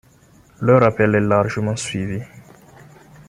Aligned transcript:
Leur 0.61 0.81
appel 0.81 1.13
est 1.13 1.19
largement 1.19 1.75
suivi. 1.75 2.23